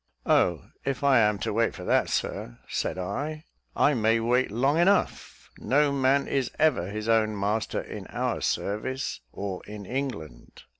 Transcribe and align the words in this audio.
"Oh, 0.25 0.65
if 0.83 1.03
I 1.03 1.19
am 1.19 1.37
to 1.41 1.53
wait 1.53 1.75
for 1.75 1.83
that, 1.83 2.09
Sir," 2.09 2.57
said 2.67 2.97
I, 2.97 3.45
"I 3.75 3.93
may 3.93 4.19
wait 4.19 4.49
long 4.49 4.79
enough; 4.79 5.51
no 5.59 5.91
man 5.91 6.27
is 6.27 6.49
ever 6.57 6.87
his 6.89 7.07
own 7.07 7.39
master 7.39 7.79
in 7.81 8.07
our 8.07 8.41
service, 8.41 9.21
or 9.31 9.63
in 9.67 9.85
England. 9.85 10.63